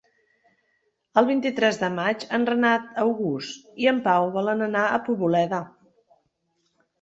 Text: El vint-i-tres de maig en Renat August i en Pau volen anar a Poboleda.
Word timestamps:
El 1.21 1.27
vint-i-tres 1.27 1.77
de 1.81 1.89
maig 1.97 2.25
en 2.37 2.47
Renat 2.51 2.87
August 3.03 3.69
i 3.85 3.91
en 3.93 4.01
Pau 4.09 4.31
volen 4.39 4.65
anar 4.71 4.87
a 4.87 4.97
Poboleda. 5.11 5.61